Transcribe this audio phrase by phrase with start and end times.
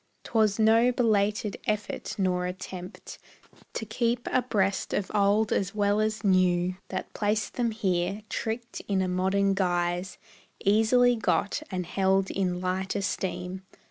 [0.23, 3.19] 'T was no belated effort nor attempt
[3.73, 9.03] To keep abreast with old as well as new That placed them here, tricked in
[9.03, 10.17] a modern guise,
[10.65, 13.61] Easily got, and held in light esteem.